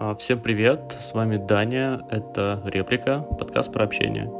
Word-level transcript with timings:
А, 0.00 0.14
всем 0.14 0.40
привет, 0.40 0.96
с 1.00 1.12
вами 1.12 1.44
Даня, 1.44 2.06
это 2.08 2.62
«Реплика», 2.66 3.26
подкаст 3.36 3.72
про 3.72 3.82
общение. 3.82 4.30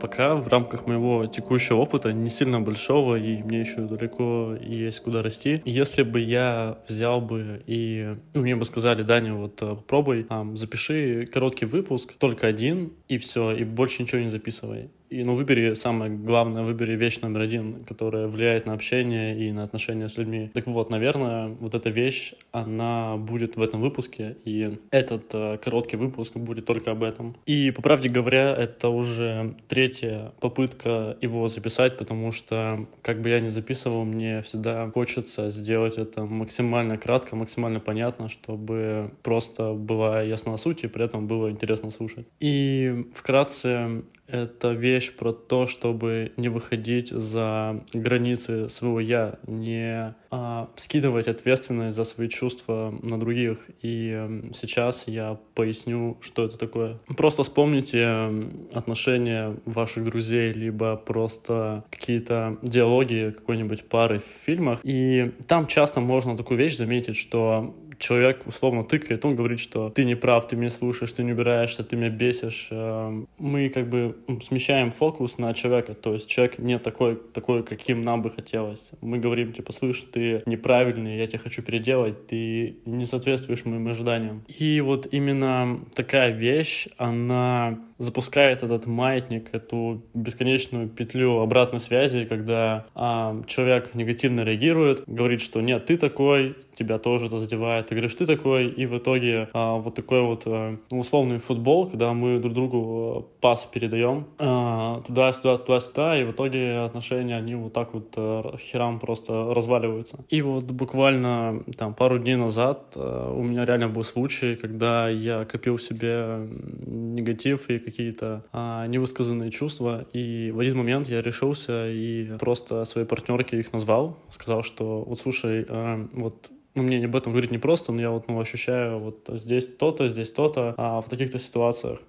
Пока 0.00 0.36
в 0.36 0.48
рамках 0.48 0.86
моего 0.86 1.26
текущего 1.26 1.76
опыта, 1.76 2.14
не 2.14 2.30
сильно 2.30 2.62
большого, 2.62 3.16
и 3.16 3.42
мне 3.42 3.60
еще 3.60 3.82
далеко 3.82 4.56
есть 4.58 5.00
куда 5.00 5.20
расти. 5.20 5.60
Если 5.66 6.02
бы 6.02 6.20
я 6.20 6.78
взял 6.88 7.20
бы 7.20 7.62
и, 7.66 8.16
ну, 8.32 8.40
мне 8.40 8.56
бы 8.56 8.64
сказали, 8.64 9.02
Даня, 9.02 9.34
вот 9.34 9.60
э, 9.60 9.66
попробуй, 9.74 10.26
запиши 10.54 11.26
короткий 11.26 11.66
выпуск, 11.66 12.14
только 12.18 12.46
один, 12.46 12.94
и 13.08 13.18
все, 13.18 13.52
и 13.54 13.64
больше 13.64 14.02
ничего 14.02 14.22
не 14.22 14.28
записывай. 14.28 14.88
И, 15.12 15.24
ну, 15.24 15.34
выбери 15.34 15.74
самое 15.74 16.10
главное, 16.10 16.62
выбери 16.62 16.96
вещь 16.96 17.20
номер 17.20 17.42
один, 17.42 17.84
которая 17.84 18.28
влияет 18.28 18.64
на 18.64 18.72
общение 18.72 19.38
и 19.38 19.52
на 19.52 19.64
отношения 19.64 20.08
с 20.08 20.16
людьми. 20.16 20.50
Так 20.54 20.66
вот, 20.66 20.90
наверное, 20.90 21.48
вот 21.48 21.74
эта 21.74 21.90
вещь, 21.90 22.32
она 22.50 23.18
будет 23.18 23.56
в 23.56 23.62
этом 23.62 23.82
выпуске, 23.82 24.38
и 24.46 24.78
этот 24.90 25.34
э, 25.34 25.58
короткий 25.58 25.96
выпуск 25.96 26.36
будет 26.36 26.64
только 26.64 26.92
об 26.92 27.02
этом. 27.02 27.36
И, 27.44 27.70
по 27.72 27.82
правде 27.82 28.08
говоря, 28.08 28.56
это 28.56 28.88
уже 28.88 29.54
третья 29.68 30.32
попытка 30.40 31.18
его 31.20 31.46
записать, 31.46 31.98
потому 31.98 32.32
что, 32.32 32.86
как 33.02 33.20
бы 33.20 33.28
я 33.28 33.40
ни 33.40 33.48
записывал, 33.48 34.06
мне 34.06 34.40
всегда 34.40 34.90
хочется 34.90 35.50
сделать 35.50 35.98
это 35.98 36.24
максимально 36.24 36.96
кратко, 36.96 37.36
максимально 37.36 37.80
понятно, 37.80 38.30
чтобы 38.30 39.10
просто 39.22 39.74
была 39.74 40.22
ясна 40.22 40.56
суть, 40.56 40.84
и 40.84 40.88
при 40.88 41.04
этом 41.04 41.26
было 41.26 41.50
интересно 41.50 41.90
слушать. 41.90 42.26
И 42.40 43.10
вкратце 43.14 44.04
это 44.32 44.72
вещь 44.72 45.12
про 45.12 45.32
то, 45.32 45.66
чтобы 45.66 46.32
не 46.38 46.48
выходить 46.48 47.10
за 47.10 47.84
границы 47.92 48.68
своего 48.70 48.98
я, 48.98 49.38
не 49.46 50.14
а, 50.30 50.70
скидывать 50.76 51.28
ответственность 51.28 51.94
за 51.94 52.04
свои 52.04 52.28
чувства 52.28 52.94
на 53.02 53.20
других. 53.20 53.58
И 53.82 54.10
э, 54.14 54.50
сейчас 54.54 55.04
я 55.06 55.38
поясню, 55.54 56.16
что 56.22 56.46
это 56.46 56.56
такое. 56.56 56.98
Просто 57.16 57.42
вспомните 57.42 58.30
отношения 58.72 59.54
ваших 59.66 60.04
друзей, 60.04 60.54
либо 60.54 60.96
просто 60.96 61.84
какие-то 61.90 62.56
диалоги 62.62 63.34
какой-нибудь 63.36 63.84
пары 63.84 64.20
в 64.20 64.44
фильмах. 64.44 64.80
И 64.82 65.32
там 65.46 65.66
часто 65.66 66.00
можно 66.00 66.36
такую 66.38 66.58
вещь 66.58 66.78
заметить, 66.78 67.16
что 67.16 67.76
человек 67.98 68.46
условно 68.46 68.84
тыкает, 68.84 69.24
он 69.24 69.36
говорит, 69.36 69.60
что 69.60 69.90
ты 69.90 70.04
не 70.04 70.14
прав, 70.14 70.46
ты 70.46 70.56
меня 70.56 70.70
слушаешь, 70.70 71.12
ты 71.12 71.22
не 71.22 71.32
убираешься, 71.32 71.84
ты 71.84 71.96
меня 71.96 72.10
бесишь. 72.10 72.68
Эм, 72.70 73.28
мы 73.38 73.68
как 73.68 73.88
бы 73.88 74.16
смещаем 74.46 74.90
фокус 74.90 75.38
на 75.38 75.52
человека, 75.54 75.94
то 75.94 76.14
есть 76.14 76.28
человек 76.28 76.58
не 76.58 76.78
такой, 76.78 77.16
такой, 77.16 77.62
каким 77.62 78.02
нам 78.02 78.22
бы 78.22 78.30
хотелось. 78.30 78.90
Мы 79.00 79.18
говорим, 79.18 79.52
типа, 79.52 79.72
слышь, 79.72 80.04
ты 80.12 80.42
неправильный, 80.46 81.18
я 81.18 81.26
тебя 81.26 81.38
хочу 81.38 81.62
переделать, 81.62 82.26
ты 82.26 82.76
не 82.84 83.06
соответствуешь 83.06 83.64
моим 83.64 83.88
ожиданиям. 83.88 84.44
И 84.48 84.80
вот 84.80 85.06
именно 85.10 85.80
такая 85.94 86.30
вещь, 86.30 86.88
она 86.96 87.78
запускает 88.02 88.64
этот 88.64 88.86
маятник, 88.86 89.54
эту 89.54 90.02
бесконечную 90.12 90.88
петлю 90.88 91.38
обратной 91.38 91.78
связи, 91.78 92.24
когда 92.24 92.86
а, 92.94 93.42
человек 93.46 93.94
негативно 93.94 94.40
реагирует, 94.40 95.04
говорит, 95.06 95.40
что 95.40 95.60
нет, 95.60 95.86
ты 95.86 95.96
такой, 95.96 96.56
тебя 96.74 96.98
тоже 96.98 97.26
это 97.26 97.38
задевает, 97.38 97.91
ты 97.92 97.96
говоришь, 97.96 98.14
ты 98.14 98.24
такой, 98.24 98.68
и 98.68 98.86
в 98.86 98.96
итоге 98.96 99.48
а, 99.52 99.76
вот 99.76 99.94
такой 99.94 100.22
вот 100.22 100.44
а, 100.46 100.78
условный 100.90 101.38
футбол, 101.38 101.90
когда 101.90 102.14
мы 102.14 102.38
друг 102.38 102.54
другу 102.54 102.78
а, 103.18 103.22
пас 103.40 103.68
передаем 103.70 104.26
а, 104.38 105.02
туда-сюда, 105.06 105.58
туда-сюда, 105.58 106.18
и 106.18 106.24
в 106.24 106.30
итоге 106.30 106.78
отношения, 106.78 107.36
они 107.36 107.54
вот 107.54 107.74
так 107.74 107.92
вот 107.92 108.14
а, 108.16 108.56
херам 108.56 108.98
просто 108.98 109.52
разваливаются. 109.54 110.24
И 110.30 110.40
вот 110.40 110.64
буквально 110.64 111.62
там 111.76 111.92
пару 111.92 112.18
дней 112.18 112.36
назад 112.36 112.94
а, 112.96 113.30
у 113.30 113.42
меня 113.42 113.66
реально 113.66 113.88
был 113.88 114.04
случай, 114.04 114.56
когда 114.56 115.10
я 115.10 115.44
копил 115.44 115.76
в 115.76 115.82
себе 115.82 116.48
негатив 116.86 117.68
и 117.68 117.78
какие-то 117.78 118.42
а, 118.52 118.86
невысказанные 118.86 119.50
чувства, 119.50 120.06
и 120.14 120.50
в 120.50 120.60
один 120.60 120.78
момент 120.78 121.10
я 121.10 121.20
решился 121.20 121.90
и 121.90 122.38
просто 122.38 122.86
своей 122.86 123.06
партнерке 123.06 123.58
их 123.58 123.72
назвал, 123.74 124.16
сказал, 124.30 124.62
что 124.62 125.02
вот 125.02 125.20
слушай, 125.20 125.66
а, 125.68 126.08
вот 126.14 126.50
ну, 126.74 126.82
мне 126.82 127.04
об 127.04 127.16
этом 127.16 127.32
говорить 127.32 127.50
не 127.50 127.58
просто, 127.58 127.92
но 127.92 128.00
я 128.00 128.10
вот, 128.10 128.28
ну, 128.28 128.40
ощущаю 128.40 128.98
вот 128.98 129.28
здесь 129.28 129.66
то-то, 129.66 130.08
здесь 130.08 130.30
то-то, 130.32 130.74
а 130.76 131.00
в 131.00 131.08
таких-то 131.08 131.38
ситуациях. 131.38 132.00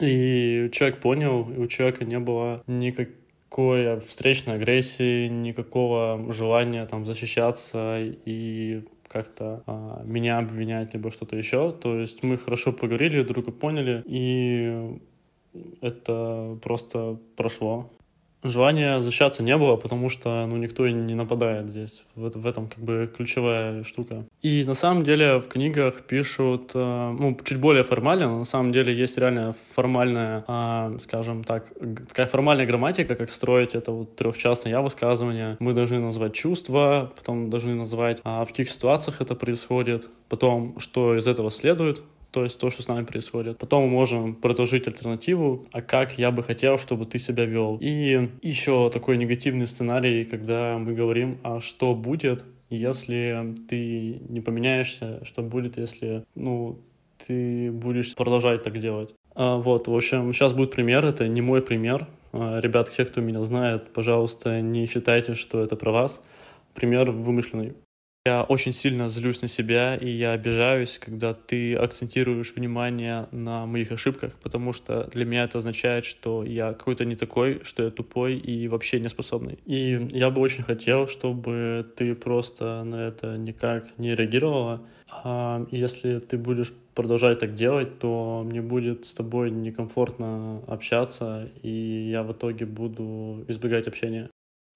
И 0.00 0.68
человек 0.72 1.00
понял, 1.00 1.50
и 1.50 1.58
у 1.58 1.66
человека 1.66 2.04
не 2.04 2.18
было 2.18 2.62
никакой 2.66 4.00
встречной 4.00 4.54
агрессии, 4.54 5.28
никакого 5.28 6.32
желания 6.32 6.86
там 6.86 7.04
защищаться 7.04 7.98
и 8.00 8.84
как-то 9.08 9.62
а, 9.66 10.02
меня 10.04 10.38
обвинять, 10.38 10.94
либо 10.94 11.10
что-то 11.10 11.36
еще. 11.36 11.72
То 11.72 11.98
есть 12.00 12.22
мы 12.22 12.38
хорошо 12.38 12.72
поговорили, 12.72 13.22
друг 13.22 13.44
друга 13.44 13.52
поняли, 13.52 14.02
и 14.06 14.98
это 15.82 16.58
просто 16.62 17.18
прошло. 17.36 17.90
Желания 18.42 19.00
защищаться 19.00 19.42
не 19.42 19.56
было, 19.56 19.76
потому 19.76 20.08
что 20.08 20.46
ну, 20.46 20.56
никто 20.56 20.88
не 20.88 21.14
нападает 21.14 21.68
здесь. 21.68 22.04
В, 22.14 22.28
в 22.28 22.46
этом 22.46 22.68
как 22.68 22.78
бы 22.82 23.10
ключевая 23.14 23.84
штука. 23.84 24.24
И 24.42 24.64
на 24.64 24.74
самом 24.74 25.04
деле 25.04 25.38
в 25.38 25.48
книгах 25.48 26.02
пишут, 26.02 26.72
э, 26.74 27.16
ну, 27.18 27.38
чуть 27.44 27.60
более 27.60 27.84
формально, 27.84 28.28
но 28.28 28.38
на 28.38 28.44
самом 28.44 28.72
деле 28.72 28.94
есть 28.94 29.16
реально 29.18 29.54
формальная, 29.74 30.44
э, 30.48 30.98
скажем 31.00 31.44
так, 31.44 31.66
такая 32.08 32.26
формальная 32.26 32.66
грамматика, 32.66 33.14
как 33.14 33.30
строить 33.30 33.74
это 33.74 33.92
вот 33.92 34.16
трехчастное 34.16 34.72
я 34.72 34.80
высказывание. 34.80 35.56
Мы 35.60 35.72
должны 35.72 36.00
назвать 36.00 36.34
чувства, 36.34 37.12
потом 37.16 37.48
должны 37.50 37.74
назвать, 37.74 38.20
а 38.24 38.44
в 38.44 38.48
каких 38.48 38.70
ситуациях 38.70 39.20
это 39.20 39.34
происходит, 39.34 40.06
потом, 40.28 40.80
что 40.80 41.16
из 41.16 41.28
этого 41.28 41.50
следует, 41.50 42.02
то 42.32 42.44
есть 42.44 42.58
то, 42.58 42.70
что 42.70 42.82
с 42.82 42.88
нами 42.88 43.04
происходит. 43.04 43.58
Потом 43.58 43.84
мы 43.84 43.90
можем 43.90 44.34
предложить 44.34 44.88
альтернативу, 44.88 45.66
а 45.70 45.82
как 45.82 46.18
я 46.18 46.30
бы 46.30 46.42
хотел, 46.42 46.78
чтобы 46.78 47.04
ты 47.04 47.18
себя 47.18 47.44
вел. 47.44 47.78
И 47.80 48.30
еще 48.40 48.90
такой 48.90 49.18
негативный 49.18 49.66
сценарий, 49.66 50.24
когда 50.24 50.78
мы 50.78 50.94
говорим, 50.94 51.38
а 51.42 51.60
что 51.60 51.94
будет, 51.94 52.44
если 52.70 53.54
ты 53.68 54.18
не 54.28 54.40
поменяешься, 54.40 55.22
что 55.24 55.42
будет, 55.42 55.76
если, 55.76 56.24
ну, 56.34 56.78
ты 57.18 57.70
будешь 57.70 58.14
продолжать 58.14 58.62
так 58.62 58.78
делать. 58.78 59.14
А, 59.34 59.58
вот, 59.58 59.86
в 59.86 59.94
общем, 59.94 60.32
сейчас 60.32 60.54
будет 60.54 60.70
пример, 60.70 61.04
это 61.04 61.28
не 61.28 61.42
мой 61.42 61.60
пример. 61.60 62.08
А, 62.32 62.60
ребят, 62.60 62.90
те, 62.90 63.04
кто 63.04 63.20
меня 63.20 63.42
знает, 63.42 63.92
пожалуйста, 63.92 64.62
не 64.62 64.86
считайте, 64.86 65.34
что 65.34 65.62
это 65.62 65.76
про 65.76 65.92
вас. 65.92 66.22
Пример 66.74 67.10
вымышленный. 67.10 67.74
Я 68.24 68.44
очень 68.44 68.72
сильно 68.72 69.08
злюсь 69.08 69.42
на 69.42 69.48
себя, 69.48 69.96
и 69.96 70.08
я 70.08 70.30
обижаюсь, 70.30 70.96
когда 70.96 71.34
ты 71.34 71.74
акцентируешь 71.74 72.54
внимание 72.54 73.26
на 73.32 73.66
моих 73.66 73.90
ошибках, 73.90 74.34
потому 74.40 74.72
что 74.72 75.08
для 75.08 75.24
меня 75.24 75.42
это 75.42 75.58
означает, 75.58 76.04
что 76.04 76.44
я 76.44 76.72
какой-то 76.72 77.04
не 77.04 77.16
такой, 77.16 77.62
что 77.64 77.82
я 77.82 77.90
тупой 77.90 78.36
и 78.36 78.68
вообще 78.68 79.00
не 79.00 79.08
способный. 79.08 79.58
И 79.66 80.06
я 80.12 80.30
бы 80.30 80.40
очень 80.40 80.62
хотел, 80.62 81.08
чтобы 81.08 81.84
ты 81.96 82.14
просто 82.14 82.84
на 82.84 83.08
это 83.08 83.36
никак 83.36 83.98
не 83.98 84.14
реагировала. 84.14 84.82
А 85.24 85.66
если 85.72 86.20
ты 86.20 86.38
будешь 86.38 86.72
продолжать 86.94 87.40
так 87.40 87.54
делать, 87.54 87.98
то 87.98 88.44
мне 88.46 88.62
будет 88.62 89.04
с 89.04 89.14
тобой 89.14 89.50
некомфортно 89.50 90.62
общаться, 90.68 91.50
и 91.64 92.08
я 92.08 92.22
в 92.22 92.30
итоге 92.30 92.66
буду 92.66 93.44
избегать 93.48 93.88
общения. 93.88 94.30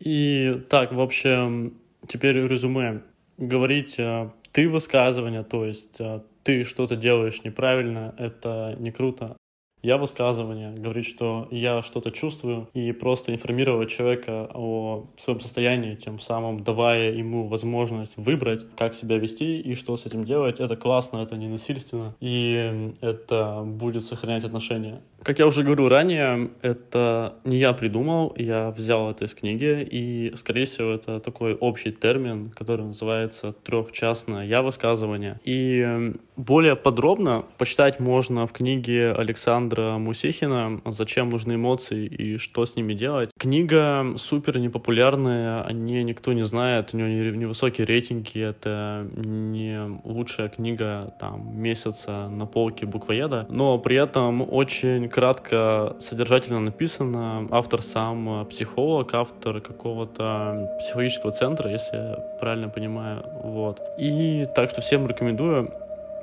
И 0.00 0.60
так, 0.68 0.92
в 0.92 1.00
общем, 1.00 1.74
теперь 2.08 2.36
резюме 2.44 3.02
говорить 3.38 3.98
э, 3.98 4.30
ты 4.52 4.68
высказывания, 4.68 5.42
то 5.42 5.64
есть 5.64 6.00
э, 6.00 6.20
ты 6.42 6.64
что-то 6.64 6.96
делаешь 6.96 7.42
неправильно, 7.44 8.14
это 8.18 8.76
не 8.78 8.92
круто. 8.92 9.37
Я 9.82 9.96
высказывание, 9.96 10.72
говорить, 10.72 11.06
что 11.06 11.46
я 11.50 11.82
что-то 11.82 12.10
чувствую, 12.10 12.68
и 12.74 12.92
просто 12.92 13.32
информировать 13.32 13.90
человека 13.90 14.50
о 14.52 15.06
своем 15.16 15.40
состоянии, 15.40 15.94
тем 15.94 16.18
самым 16.18 16.64
давая 16.64 17.12
ему 17.12 17.46
возможность 17.46 18.14
выбрать, 18.16 18.66
как 18.76 18.94
себя 18.94 19.18
вести 19.18 19.60
и 19.60 19.74
что 19.74 19.96
с 19.96 20.06
этим 20.06 20.24
делать. 20.24 20.58
Это 20.58 20.76
классно, 20.76 21.18
это 21.18 21.36
не 21.36 21.48
насильственно, 21.48 22.16
и 22.20 22.92
это 23.00 23.62
будет 23.64 24.02
сохранять 24.02 24.44
отношения. 24.44 25.00
Как 25.22 25.38
я 25.38 25.46
уже 25.46 25.62
говорил 25.62 25.88
ранее, 25.88 26.50
это 26.62 27.34
не 27.44 27.58
я 27.58 27.72
придумал, 27.72 28.32
я 28.36 28.70
взял 28.70 29.10
это 29.10 29.24
из 29.24 29.34
книги, 29.34 29.82
и, 29.82 30.32
скорее 30.36 30.64
всего, 30.64 30.90
это 30.90 31.20
такой 31.20 31.54
общий 31.54 31.90
термин, 31.90 32.50
который 32.50 32.84
называется 32.84 33.52
трехчастное 33.52 34.46
я 34.46 34.62
высказывание. 34.62 35.40
И 35.44 36.14
более 36.36 36.76
подробно 36.76 37.44
почитать 37.58 38.00
можно 38.00 38.46
в 38.46 38.52
книге 38.52 39.12
Александра 39.12 39.67
Мусихина 39.76 40.80
«Зачем 40.86 41.30
нужны 41.30 41.54
эмоции 41.54 42.06
и 42.06 42.38
что 42.38 42.66
с 42.66 42.76
ними 42.76 42.94
делать». 42.94 43.30
Книга 43.38 44.14
супер 44.16 44.58
непопулярная, 44.58 45.62
о 45.62 45.72
ней 45.72 46.02
никто 46.02 46.32
не 46.32 46.42
знает, 46.42 46.90
у 46.94 46.96
нее 46.96 47.36
невысокие 47.36 47.86
рейтинги, 47.86 48.40
это 48.40 49.06
не 49.14 50.00
лучшая 50.04 50.48
книга 50.48 51.14
там 51.20 51.56
месяца 51.60 52.28
на 52.28 52.46
полке 52.46 52.86
буквоеда, 52.86 53.46
но 53.48 53.78
при 53.78 53.96
этом 53.96 54.42
очень 54.52 55.08
кратко, 55.08 55.96
содержательно 55.98 56.60
написано. 56.60 57.48
Автор 57.50 57.82
сам 57.82 58.46
психолог, 58.50 59.14
автор 59.14 59.60
какого-то 59.60 60.76
психологического 60.80 61.32
центра, 61.32 61.70
если 61.70 61.96
я 61.96 62.16
правильно 62.40 62.68
понимаю. 62.68 63.24
Вот. 63.42 63.80
И 63.98 64.46
так 64.54 64.70
что 64.70 64.80
всем 64.80 65.06
рекомендую. 65.06 65.72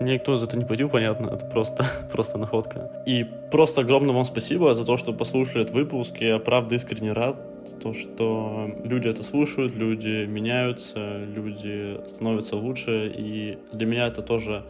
Мне 0.00 0.14
никто 0.14 0.36
за 0.36 0.46
это 0.46 0.56
не 0.56 0.64
платил, 0.64 0.88
понятно, 0.88 1.28
это 1.28 1.44
просто, 1.46 1.84
просто 2.12 2.38
находка. 2.38 2.90
И 3.06 3.24
просто 3.50 3.82
огромное 3.82 4.14
вам 4.14 4.24
спасибо 4.24 4.74
за 4.74 4.84
то, 4.84 4.96
что 4.96 5.12
послушали 5.12 5.62
этот 5.62 5.74
выпуск. 5.74 6.16
Я 6.20 6.38
правда 6.38 6.74
искренне 6.74 7.12
рад, 7.12 7.38
то, 7.80 7.92
что 7.92 8.70
люди 8.84 9.08
это 9.08 9.22
слушают, 9.22 9.74
люди 9.74 10.26
меняются, 10.26 11.24
люди 11.24 12.00
становятся 12.08 12.56
лучше, 12.56 13.12
и 13.16 13.58
для 13.72 13.86
меня 13.86 14.06
это 14.06 14.22
тоже 14.22 14.64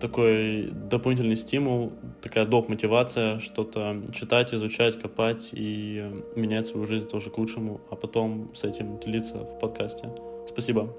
такой 0.00 0.70
дополнительный 0.90 1.36
стимул, 1.36 1.92
такая 2.20 2.44
доп. 2.44 2.68
мотивация, 2.68 3.38
что-то 3.38 4.02
читать, 4.12 4.52
изучать, 4.52 5.00
копать 5.00 5.48
и 5.52 6.04
менять 6.36 6.66
свою 6.66 6.86
жизнь 6.86 7.08
тоже 7.08 7.30
к 7.30 7.38
лучшему, 7.38 7.80
а 7.90 7.96
потом 7.96 8.50
с 8.54 8.64
этим 8.64 8.98
делиться 8.98 9.38
в 9.38 9.58
подкасте. 9.58 10.10
Спасибо. 10.48 10.94